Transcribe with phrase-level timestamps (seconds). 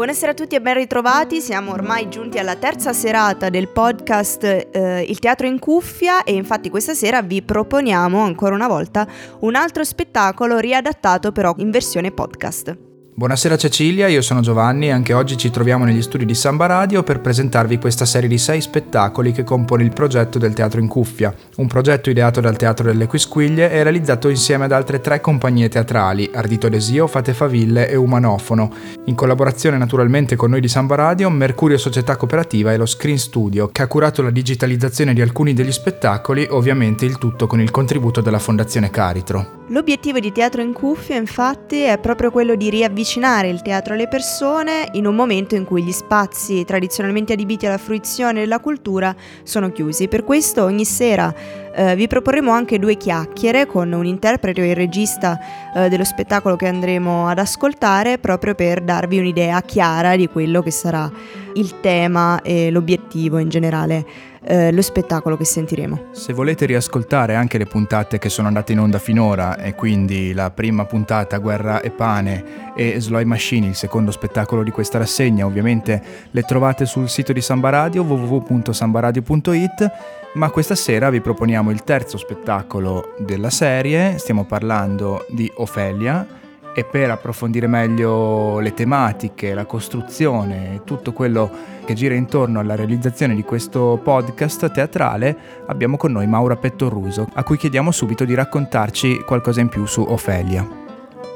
[0.00, 5.04] Buonasera a tutti e ben ritrovati, siamo ormai giunti alla terza serata del podcast eh,
[5.06, 9.06] Il teatro in cuffia e infatti questa sera vi proponiamo ancora una volta
[9.40, 12.89] un altro spettacolo riadattato però in versione podcast.
[13.12, 17.02] Buonasera Cecilia, io sono Giovanni e anche oggi ci troviamo negli studi di Samba Radio
[17.02, 21.34] per presentarvi questa serie di sei spettacoli che compone il progetto del Teatro in Cuffia,
[21.56, 26.30] un progetto ideato dal Teatro delle Quisquiglie e realizzato insieme ad altre tre compagnie teatrali,
[26.32, 28.72] Ardito Desio, Fate Faville e Umanofono,
[29.04, 33.68] in collaborazione naturalmente con noi di Samba Radio, Mercurio Società Cooperativa e lo Screen Studio,
[33.70, 38.22] che ha curato la digitalizzazione di alcuni degli spettacoli, ovviamente il tutto con il contributo
[38.22, 39.59] della Fondazione Caritro.
[39.70, 44.88] L'obiettivo di Teatro in Cuffia infatti è proprio quello di riavvicinare il teatro alle persone
[44.94, 49.14] in un momento in cui gli spazi tradizionalmente adibiti alla fruizione della cultura
[49.44, 50.08] sono chiusi.
[50.08, 51.32] Per questo ogni sera
[51.74, 55.38] eh, vi proporremo anche due chiacchiere con un interprete o il regista
[55.74, 60.70] eh, dello spettacolo che andremo ad ascoltare proprio per darvi un'idea chiara di quello che
[60.70, 61.10] sarà
[61.54, 66.06] il tema e l'obiettivo in generale eh, lo spettacolo che sentiremo.
[66.12, 70.50] Se volete riascoltare anche le puntate che sono andate in onda finora e quindi la
[70.50, 76.02] prima puntata Guerra e Pane e Sloy Machine, il secondo spettacolo di questa rassegna, ovviamente
[76.30, 79.92] le trovate sul sito di Samba Radio www.sambaradio.it
[80.32, 86.26] ma questa sera vi proponiamo il terzo spettacolo della serie, stiamo parlando di Ofelia
[86.72, 91.50] e per approfondire meglio le tematiche, la costruzione, tutto quello
[91.84, 95.36] che gira intorno alla realizzazione di questo podcast teatrale,
[95.66, 100.00] abbiamo con noi Maura Pettoruso, a cui chiediamo subito di raccontarci qualcosa in più su
[100.00, 100.66] Ofelia.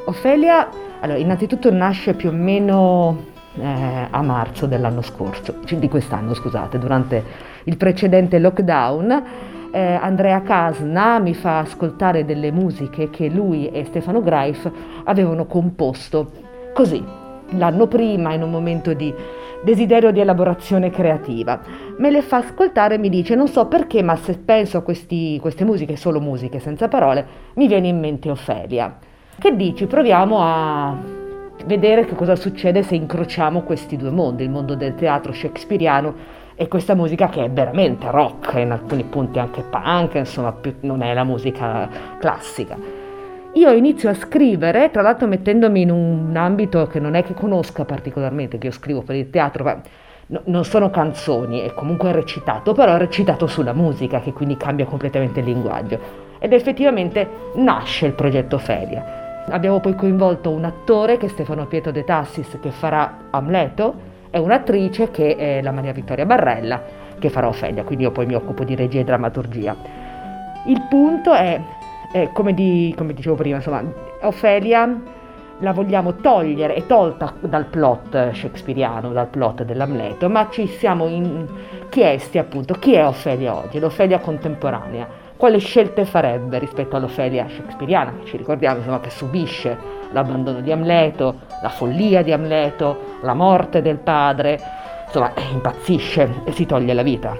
[0.07, 0.69] Ofelia,
[1.05, 3.25] allora, innanzitutto nasce più o meno
[3.61, 7.23] eh, a marzo dell'anno scorso, cioè di quest'anno scusate, durante
[7.65, 9.25] il precedente lockdown
[9.71, 14.71] eh, Andrea Casna mi fa ascoltare delle musiche che lui e Stefano Greif
[15.05, 16.31] avevano composto
[16.73, 17.05] così,
[17.51, 19.13] l'anno prima in un momento di
[19.63, 21.61] desiderio di elaborazione creativa.
[21.99, 25.39] Me le fa ascoltare e mi dice non so perché ma se penso a questi,
[25.39, 27.27] queste musiche, solo musiche senza parole,
[27.57, 29.13] mi viene in mente Ofelia.
[29.37, 29.87] Che dici?
[29.87, 30.97] Proviamo a
[31.67, 36.15] vedere che cosa succede se incrociamo questi due mondi, il mondo del teatro shakespeariano
[36.55, 41.03] e questa musica che è veramente rock, in alcuni punti anche punk, insomma più, non
[41.03, 42.77] è la musica classica.
[43.55, 47.85] Io inizio a scrivere, tra l'altro mettendomi in un ambito che non è che conosca
[47.85, 49.81] particolarmente, che io scrivo per il teatro, ma
[50.29, 54.87] no, non sono canzoni, è comunque recitato, però è recitato sulla musica, che quindi cambia
[54.87, 55.99] completamente il linguaggio.
[56.39, 59.24] Ed effettivamente nasce il progetto Feria.
[59.51, 64.39] Abbiamo poi coinvolto un attore che è Stefano Pietro De Tassis, che farà Amleto, è
[64.39, 66.83] un'attrice che è la Maria Vittoria Barrella,
[67.19, 69.77] che farà Ofelia, quindi io poi mi occupo di regia e drammaturgia.
[70.67, 71.61] Il punto è,
[72.11, 73.83] è come, di, come dicevo prima, insomma,
[74.23, 75.01] Ofelia
[75.59, 81.47] la vogliamo togliere, è tolta dal plot shakespeariano, dal plot dell'Amleto, ma ci siamo in,
[81.91, 85.07] chiesti appunto chi è Ofelia oggi, l'Ofelia contemporanea,
[85.37, 89.77] quale scelte farebbe rispetto all'Ofelia shakespeariana, che ci ricordiamo insomma, che subisce
[90.13, 94.61] l'abbandono di Amleto, la follia di Amleto, la morte del padre,
[95.07, 97.37] insomma impazzisce e si toglie la vita.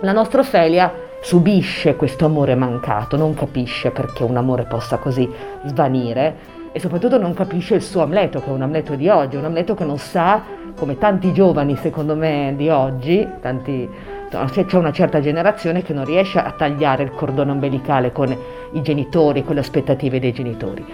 [0.00, 0.92] La nostra Ofelia
[1.22, 5.28] subisce questo amore mancato, non capisce perché un amore possa così
[5.64, 9.44] svanire e soprattutto non capisce il suo Amleto, che è un Amleto di oggi, un
[9.44, 10.42] Amleto che non sa,
[10.76, 13.88] come tanti giovani secondo me di oggi, tanti,
[14.30, 18.34] c'è una certa generazione che non riesce a tagliare il cordone ombelicale con
[18.72, 20.84] i genitori, con le aspettative dei genitori.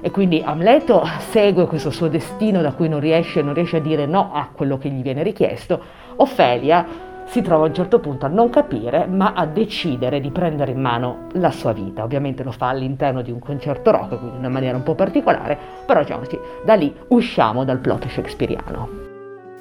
[0.00, 4.06] E quindi Amleto segue questo suo destino da cui non riesce, non riesce a dire
[4.06, 5.80] no a quello che gli viene richiesto.
[6.16, 6.86] Ofelia
[7.24, 10.80] si trova a un certo punto a non capire, ma a decidere di prendere in
[10.80, 12.04] mano la sua vita.
[12.04, 15.58] Ovviamente lo fa all'interno di un concerto rock, quindi in una maniera un po' particolare,
[15.86, 19.03] però diciamo sì, da lì usciamo dal plot shakespeariano.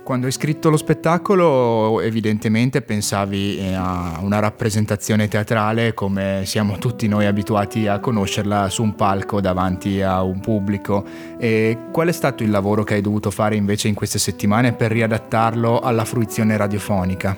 [0.03, 7.07] Quando hai scritto lo spettacolo evidentemente pensavi eh, a una rappresentazione teatrale come siamo tutti
[7.07, 11.05] noi abituati a conoscerla su un palco davanti a un pubblico.
[11.37, 14.91] E qual è stato il lavoro che hai dovuto fare invece in queste settimane per
[14.91, 17.37] riadattarlo alla fruizione radiofonica?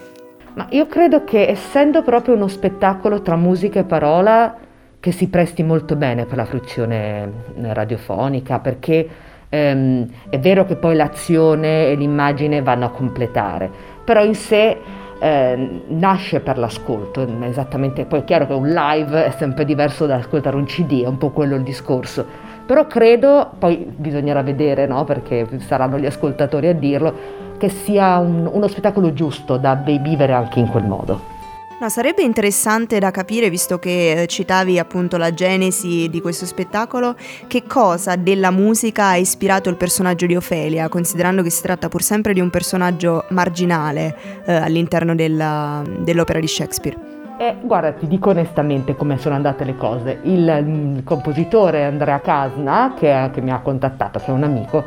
[0.55, 4.57] Ma io credo che essendo proprio uno spettacolo tra musica e parola
[4.99, 7.31] che si presti molto bene per la fruizione
[7.61, 9.07] radiofonica perché
[9.55, 13.69] ehm, è vero che poi l'azione e l'immagine vanno a completare,
[14.03, 14.77] però in sé
[15.19, 20.15] eh, nasce per l'ascolto, esattamente, poi è chiaro che un live è sempre diverso da
[20.15, 22.25] ascoltare un CD, è un po' quello il discorso,
[22.65, 25.03] però credo, poi bisognerà vedere, no?
[25.03, 30.59] perché saranno gli ascoltatori a dirlo, che sia un, uno spettacolo giusto da vivere anche
[30.59, 31.34] in quel modo.
[31.77, 37.15] No, sarebbe interessante da capire, visto che eh, citavi appunto la genesi di questo spettacolo,
[37.47, 42.01] che cosa della musica ha ispirato il personaggio di Ofelia, considerando che si tratta pur
[42.01, 46.97] sempre di un personaggio marginale eh, all'interno della, dell'opera di Shakespeare.
[47.39, 50.19] Eh, guarda, ti dico onestamente come sono andate le cose.
[50.23, 54.81] Il, il compositore Andrea Casna, che, che mi ha contattato, che è un amico,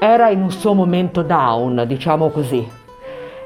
[0.00, 2.82] era in un suo momento down, diciamo così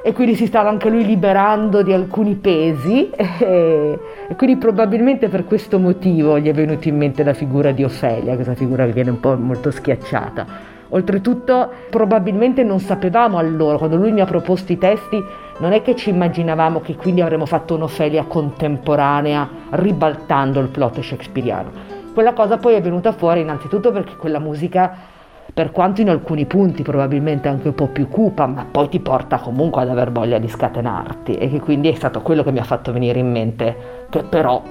[0.08, 5.44] e quindi si stava anche lui liberando di alcuni pesi e, e, quindi probabilmente per
[5.44, 9.10] questo motivo gli è venuta in mente la figura di Ofelia, questa figura che viene
[9.10, 10.46] un po' molto schiacciata.
[10.88, 15.22] Oltretutto probabilmente non sapevamo allora, quando lui mi ha proposto i testi,
[15.58, 21.70] non è che ci immaginavamo che quindi avremmo fatto un'Ofelia contemporanea ribaltando il plot shakespeariano.
[22.14, 25.16] Quella cosa poi è venuta fuori innanzitutto perché quella musica
[25.58, 29.38] per quanto in alcuni punti probabilmente anche un po' più cupa, ma poi ti porta
[29.38, 32.62] comunque ad aver voglia di scatenarti e che quindi è stato quello che mi ha
[32.62, 34.62] fatto venire in mente che però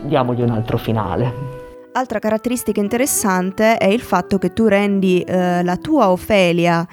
[0.00, 1.32] diamogli un altro finale.
[1.90, 6.86] Altra caratteristica interessante è il fatto che tu rendi eh, la tua Ofelia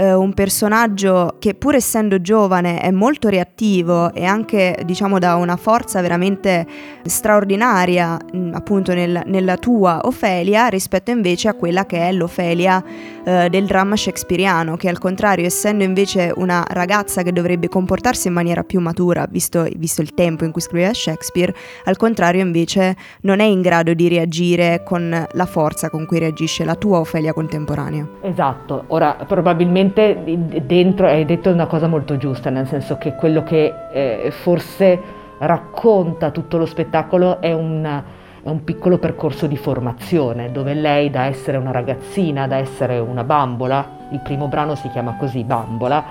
[0.00, 5.56] eh, un personaggio che pur essendo giovane è molto reattivo e anche diciamo da una
[5.56, 6.66] forza veramente
[7.04, 12.82] straordinaria mh, appunto nel, nella tua Ofelia rispetto invece a quella che è l'Ofelia
[13.24, 18.32] eh, del dramma shakespeariano che al contrario essendo invece una ragazza che dovrebbe comportarsi in
[18.32, 21.54] maniera più matura visto, visto il tempo in cui scriveva Shakespeare
[21.84, 26.64] al contrario invece non è in grado di reagire con la forza con cui reagisce
[26.64, 28.08] la tua Ofelia contemporanea.
[28.22, 28.84] Esatto.
[28.88, 33.74] Ora probabilmente sicuramente dentro hai detto una cosa molto giusta, nel senso che quello che
[33.92, 38.02] eh, forse racconta tutto lo spettacolo è un,
[38.42, 43.24] è un, piccolo percorso di formazione, dove lei da essere una ragazzina, da essere una
[43.24, 46.04] bambola, il primo brano si chiama così, bambola,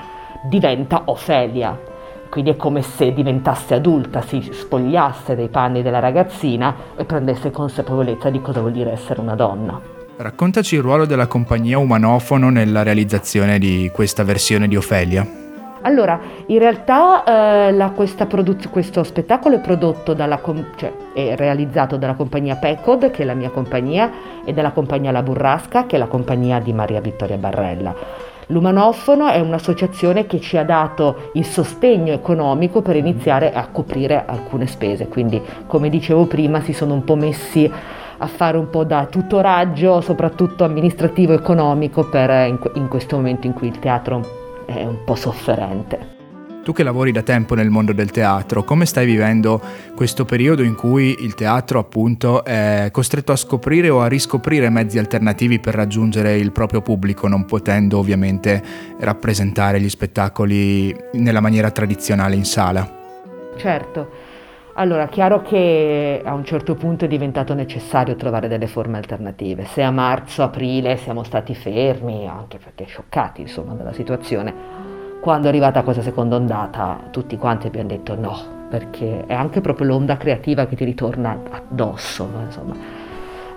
[0.44, 1.88] diventa Ofelia.
[2.30, 8.30] Quindi è come se diventasse adulta, si spogliasse dei panni della ragazzina e prendesse consapevolezza
[8.30, 9.99] di cosa vuol dire essere una donna.
[10.22, 15.26] Raccontaci il ruolo della compagnia Umanofono nella realizzazione di questa versione di Ofelia.
[15.84, 17.24] Allora, in realtà
[17.72, 23.22] eh, produz- questo spettacolo è prodotto dalla com- cioè è realizzato dalla compagnia Pecod, che
[23.22, 24.12] è la mia compagnia,
[24.44, 27.96] e dalla compagnia La Burrasca, che è la compagnia di Maria Vittoria Barrella.
[28.48, 34.68] L'Umanofono è un'associazione che ci ha dato il sostegno economico per iniziare a coprire alcune
[34.68, 37.72] spese, quindi come dicevo prima si sono un po' messi
[38.20, 43.16] a fare un po' da tutoraggio, soprattutto amministrativo e economico, per, eh, in, in questo
[43.16, 46.18] momento in cui il teatro è un po' sofferente.
[46.62, 49.60] Tu che lavori da tempo nel mondo del teatro, come stai vivendo
[49.96, 55.00] questo periodo in cui il teatro appunto è costretto a scoprire o a riscoprire mezzi
[55.00, 58.62] alternativi per raggiungere il proprio pubblico, non potendo ovviamente
[59.00, 62.88] rappresentare gli spettacoli nella maniera tradizionale in sala?
[63.56, 64.29] Certo.
[64.80, 69.66] Allora, chiaro che a un certo punto è diventato necessario trovare delle forme alternative.
[69.66, 74.54] Se a marzo, aprile siamo stati fermi, anche perché scioccati insomma dalla situazione,
[75.20, 78.38] quando è arrivata questa seconda ondata tutti quanti abbiamo detto no,
[78.70, 82.99] perché è anche proprio l'onda creativa che ti ritorna addosso, insomma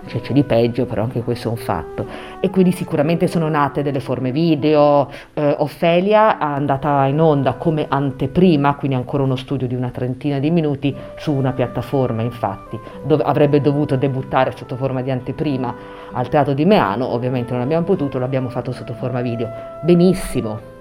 [0.05, 2.05] cioè c'è di peggio, però anche questo è un fatto.
[2.39, 5.09] E quindi sicuramente sono nate delle forme video.
[5.33, 10.39] Eh, Ofelia è andata in onda come anteprima, quindi ancora uno studio di una trentina
[10.39, 15.75] di minuti su una piattaforma, infatti, dove avrebbe dovuto debuttare sotto forma di anteprima
[16.11, 19.49] al Teatro di Meano, ovviamente non abbiamo potuto, l'abbiamo fatto sotto forma video.
[19.81, 20.71] Benissimo.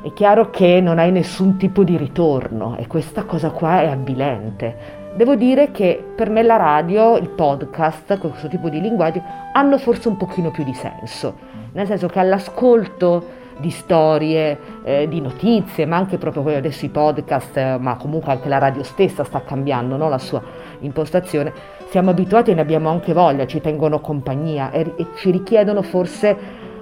[0.00, 4.97] È chiaro che non hai nessun tipo di ritorno e questa cosa qua è avvilente
[5.18, 9.20] Devo dire che per me la radio, il podcast, questo tipo di linguaggio,
[9.52, 11.34] hanno forse un pochino più di senso,
[11.72, 13.24] nel senso che all'ascolto
[13.58, 18.48] di storie, eh, di notizie, ma anche proprio adesso i podcast, eh, ma comunque anche
[18.48, 20.08] la radio stessa sta cambiando no?
[20.08, 20.40] la sua
[20.82, 21.52] impostazione,
[21.88, 26.36] siamo abituati e ne abbiamo anche voglia, ci tengono compagnia e, e ci richiedono forse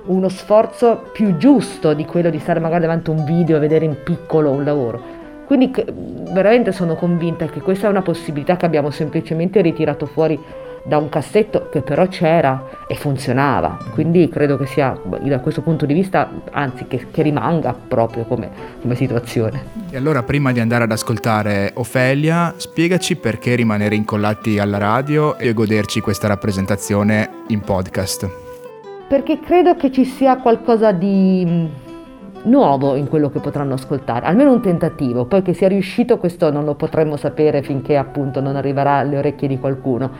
[0.04, 3.86] uno sforzo più giusto di quello di stare magari davanti a un video e vedere
[3.86, 5.15] in piccolo un lavoro.
[5.46, 5.72] Quindi
[6.32, 10.38] veramente sono convinta che questa è una possibilità che abbiamo semplicemente ritirato fuori
[10.86, 13.76] da un cassetto che però c'era e funzionava.
[13.92, 18.50] Quindi credo che sia da questo punto di vista, anzi che, che rimanga proprio come,
[18.80, 19.64] come, situazione.
[19.90, 25.52] E allora prima di andare ad ascoltare Ofelia, spiegaci perché rimanere incollati alla radio e
[25.52, 28.30] goderci questa rappresentazione in podcast.
[29.08, 31.84] Perché credo che ci sia qualcosa di
[32.44, 36.64] nuovo in quello che potranno ascoltare, almeno un tentativo, poi che sia riuscito questo non
[36.64, 40.10] lo potremmo sapere finché appunto non arriverà alle orecchie di qualcuno.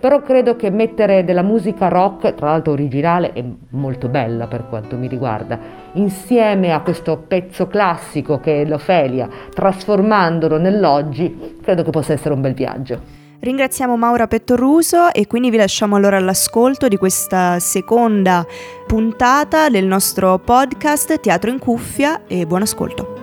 [0.00, 4.96] però credo che mettere della musica rock, tra l'altro originale e molto bella per quanto
[4.96, 5.58] mi riguarda,
[5.92, 12.40] insieme a questo pezzo classico che è l'Ofelia, trasformandolo nell'oggi, credo che possa essere un
[12.40, 13.19] bel viaggio.
[13.40, 18.46] Ringraziamo Maura Pettoruso e quindi vi lasciamo allora all'ascolto di questa seconda
[18.86, 23.19] puntata del nostro podcast Teatro in cuffia e buon ascolto.